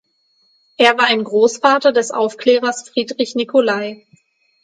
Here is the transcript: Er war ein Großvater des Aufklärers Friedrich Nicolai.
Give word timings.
Er 0.77 0.97
war 0.97 1.05
ein 1.05 1.23
Großvater 1.23 1.91
des 1.91 2.09
Aufklärers 2.09 2.89
Friedrich 2.89 3.35
Nicolai. 3.35 4.07